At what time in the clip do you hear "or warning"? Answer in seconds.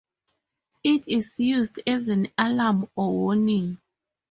2.95-3.77